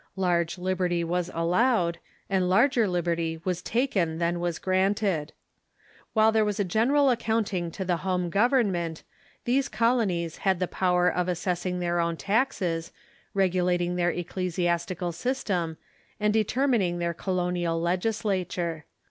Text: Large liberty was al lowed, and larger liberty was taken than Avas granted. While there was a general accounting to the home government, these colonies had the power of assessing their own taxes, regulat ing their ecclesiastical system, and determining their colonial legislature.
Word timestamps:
Large 0.15 0.57
liberty 0.57 1.03
was 1.03 1.29
al 1.29 1.49
lowed, 1.49 1.99
and 2.27 2.49
larger 2.49 2.87
liberty 2.87 3.39
was 3.45 3.61
taken 3.61 4.17
than 4.17 4.37
Avas 4.37 4.59
granted. 4.59 5.31
While 6.13 6.31
there 6.31 6.43
was 6.43 6.59
a 6.59 6.63
general 6.63 7.11
accounting 7.11 7.69
to 7.69 7.85
the 7.85 7.97
home 7.97 8.31
government, 8.31 9.03
these 9.45 9.69
colonies 9.69 10.37
had 10.37 10.59
the 10.59 10.67
power 10.67 11.07
of 11.07 11.27
assessing 11.29 11.79
their 11.81 11.99
own 11.99 12.17
taxes, 12.17 12.91
regulat 13.35 13.79
ing 13.79 13.95
their 13.95 14.09
ecclesiastical 14.09 15.11
system, 15.11 15.77
and 16.19 16.33
determining 16.33 16.97
their 16.97 17.13
colonial 17.13 17.79
legislature. 17.79 18.85